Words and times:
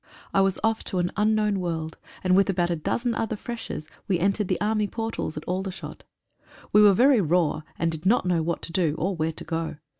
I 0.33 0.41
was 0.41 0.59
off 0.63 0.83
to 0.85 0.97
an 0.97 1.11
unknown 1.15 1.59
world, 1.59 1.99
and 2.23 2.35
with 2.35 2.49
about 2.49 2.71
a 2.71 2.75
dozen 2.75 3.13
other 3.13 3.35
freshers, 3.35 3.87
we 4.07 4.17
entered 4.17 4.47
the 4.47 4.59
army 4.59 4.87
portals 4.87 5.37
at 5.37 5.45
Aldershot. 5.45 6.05
We 6.73 6.81
were 6.81 6.93
very 6.95 7.21
raw, 7.21 7.61
and 7.77 7.91
did 7.91 8.03
not 8.07 8.25
know 8.25 8.41
what 8.41 8.63
to 8.63 8.71
do, 8.71 8.95
or 8.97 9.15
where 9.15 9.33
to 9.33 9.43
go. 9.43 9.75